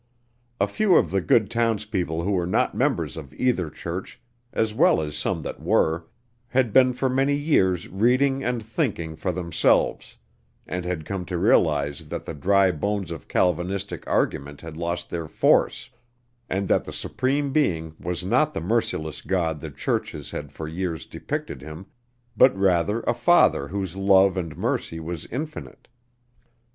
[0.59, 4.19] A few of the good townspeople who were not members of either church,
[4.51, 6.07] as well as some that were,
[6.47, 10.17] had been for many years reading and thinking for themselves,
[10.65, 15.27] and had come to realize that the dry bones of Calvinistic argument had lost their
[15.27, 15.91] force,
[16.49, 21.05] and that the Supreme Being was not the merciless God the churches had for years
[21.05, 21.85] depicted him,
[22.35, 25.87] but rather a Father whose love and mercy was infinite.